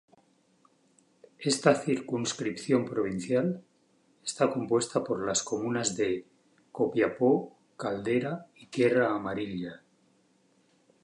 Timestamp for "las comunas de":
5.27-6.25